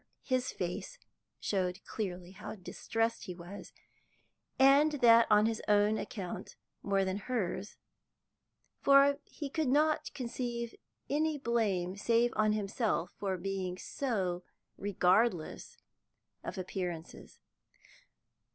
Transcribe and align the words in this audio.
His 0.23 0.51
face 0.51 0.97
showed 1.39 1.85
clearly 1.85 2.31
how 2.31 2.55
distressed 2.55 3.25
he 3.25 3.35
was, 3.35 3.71
and 4.57 4.93
that 4.93 5.27
on 5.29 5.45
his 5.45 5.61
own 5.67 5.99
account 5.99 6.55
more 6.81 7.05
than 7.05 7.17
hers, 7.17 7.77
for 8.79 9.19
he 9.25 9.47
could 9.47 9.67
not 9.67 10.11
conceive 10.15 10.73
any 11.07 11.37
blame 11.37 11.95
save 11.95 12.33
on 12.35 12.53
himself 12.53 13.11
for 13.19 13.37
being 13.37 13.77
so 13.77 14.41
regardless 14.75 15.77
of 16.43 16.57
appearances. 16.57 17.39